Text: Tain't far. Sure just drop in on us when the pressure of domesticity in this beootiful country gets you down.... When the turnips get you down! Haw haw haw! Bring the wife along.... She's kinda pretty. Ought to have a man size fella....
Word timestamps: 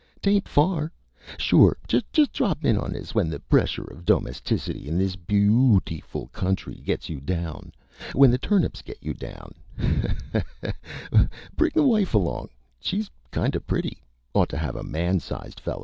Tain't 0.19 0.47
far. 0.47 0.91
Sure 1.37 1.77
just 1.87 2.33
drop 2.33 2.65
in 2.65 2.75
on 2.75 2.95
us 2.95 3.13
when 3.13 3.29
the 3.29 3.39
pressure 3.39 3.83
of 3.83 4.03
domesticity 4.03 4.87
in 4.87 4.97
this 4.97 5.15
beootiful 5.15 6.31
country 6.31 6.81
gets 6.83 7.07
you 7.07 7.19
down.... 7.19 7.71
When 8.13 8.31
the 8.31 8.39
turnips 8.39 8.81
get 8.81 8.97
you 9.03 9.13
down! 9.13 9.53
Haw 9.77 10.07
haw 10.33 10.43
haw! 11.13 11.27
Bring 11.55 11.73
the 11.75 11.83
wife 11.85 12.15
along.... 12.15 12.49
She's 12.79 13.11
kinda 13.31 13.59
pretty. 13.59 14.01
Ought 14.33 14.49
to 14.49 14.57
have 14.57 14.75
a 14.75 14.81
man 14.83 15.19
size 15.19 15.53
fella.... 15.53 15.79